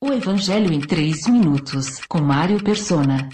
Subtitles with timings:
[0.00, 3.28] O Evangelho em 3 minutos, com Mário Persona.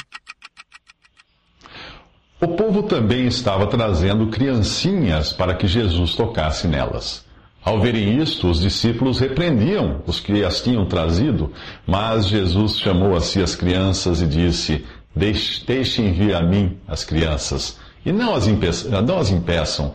[2.40, 7.22] O povo também estava trazendo criancinhas para que Jesus tocasse nelas.
[7.62, 11.53] Ao verem isto, os discípulos repreendiam os que as tinham trazido,
[11.87, 17.78] mas Jesus chamou a si as crianças e disse: Deixem vir a mim as crianças,
[18.06, 19.95] e não as, impeçam, não as impeçam,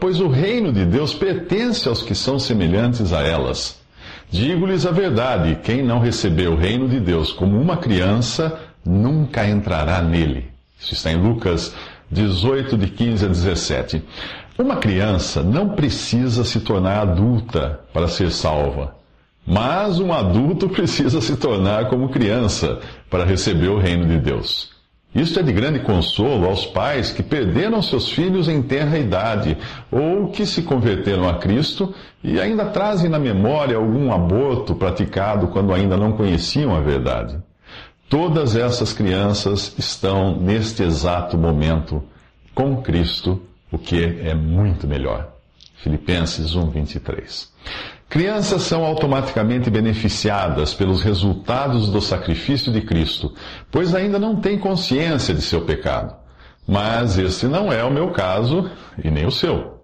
[0.00, 3.84] pois o reino de Deus pertence aos que são semelhantes a elas.
[4.30, 10.00] Digo-lhes a verdade: quem não receber o reino de Deus como uma criança, nunca entrará
[10.02, 10.50] nele.
[10.78, 11.74] Isso está em Lucas
[12.10, 14.02] 18, de 15 a 17.
[14.58, 18.96] Uma criança não precisa se tornar adulta para ser salva,
[19.46, 24.75] mas um adulto precisa se tornar como criança para receber o reino de Deus.
[25.16, 29.56] Isto é de grande consolo aos pais que perderam seus filhos em tenra idade
[29.90, 35.72] ou que se converteram a Cristo e ainda trazem na memória algum aborto praticado quando
[35.72, 37.38] ainda não conheciam a verdade.
[38.10, 42.02] Todas essas crianças estão neste exato momento
[42.54, 43.40] com Cristo,
[43.72, 45.35] o que é muito melhor.
[45.86, 47.48] Filipenses 1:23.
[48.08, 53.32] Crianças são automaticamente beneficiadas pelos resultados do sacrifício de Cristo,
[53.70, 56.12] pois ainda não têm consciência de seu pecado.
[56.66, 58.68] Mas esse não é o meu caso
[59.02, 59.80] e nem o seu.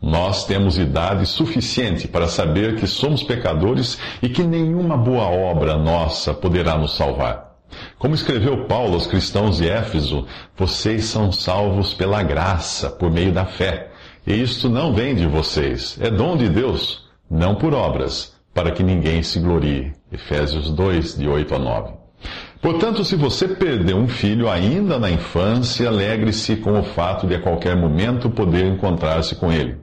[0.00, 6.32] Nós temos idade suficiente para saber que somos pecadores e que nenhuma boa obra nossa
[6.32, 7.56] poderá nos salvar.
[7.98, 13.44] Como escreveu Paulo aos cristãos de Éfeso, vocês são salvos pela graça, por meio da
[13.44, 13.90] fé.
[14.26, 18.82] E isto não vem de vocês, é dom de Deus, não por obras, para que
[18.82, 19.92] ninguém se glorie.
[20.10, 21.92] Efésios 2, de 8 a 9.
[22.60, 27.40] Portanto, se você perdeu um filho ainda na infância, alegre-se com o fato de a
[27.40, 29.78] qualquer momento poder encontrar-se com ele.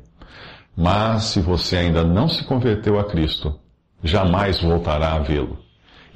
[0.75, 3.57] Mas se você ainda não se converteu a Cristo,
[4.03, 5.59] jamais voltará a vê-lo.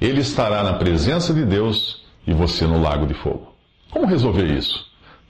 [0.01, 3.53] Ele estará na presença de Deus e você no lago de fogo.
[3.91, 4.86] Como resolver isso?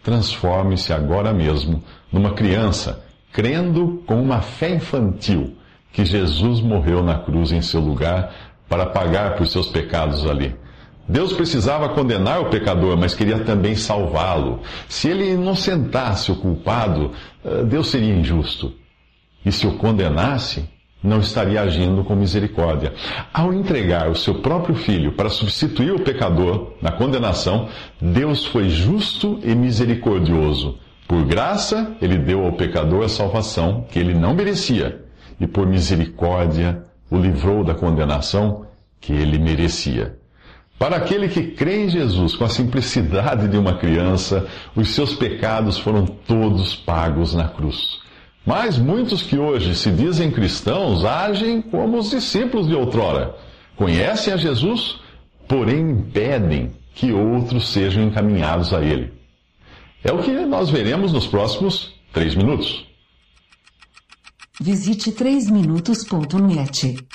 [0.08, 5.58] Transforme-se agora mesmo numa criança, crendo com uma fé infantil
[5.92, 8.34] que Jesus morreu na cruz em seu lugar
[8.70, 10.56] para pagar por seus pecados ali.
[11.10, 14.62] Deus precisava condenar o pecador, mas queria também salvá-lo.
[14.88, 17.12] Se ele inocentasse o culpado,
[17.44, 18.74] eh, Deus seria injusto.
[19.46, 20.70] E se o condenasse,
[21.08, 22.94] não estaria agindo com misericórdia.
[23.34, 27.70] Ao entregar o seu próprio filho para substituir o pecador na condenação,
[28.00, 30.78] Deus foi justo e misericordioso.
[31.08, 35.06] Por graça, ele deu ao pecador a salvação que ele não merecia,
[35.40, 38.66] e por misericórdia o livrou da condenação
[39.00, 40.18] que ele merecia.
[40.78, 44.46] Para aquele que crê em Jesus com a simplicidade de uma criança,
[44.76, 48.00] os seus pecados foram todos pagos na cruz.
[48.48, 53.36] Mas muitos que hoje se dizem cristãos agem como os discípulos de outrora.
[53.76, 55.02] Conhecem a Jesus,
[55.50, 59.12] porém impedem que outros sejam encaminhados a Ele.
[60.02, 62.88] É o que nós veremos nos próximos três minutos.
[64.62, 67.06] Visite 3minutos.net.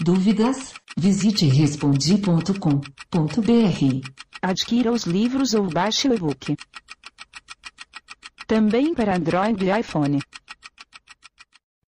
[0.00, 0.74] Dúvidas?
[0.98, 4.10] Visite respondi.com.br.
[4.42, 6.56] Adquira os livros ou baixe o e-book.
[8.48, 10.18] Também para Android e iPhone.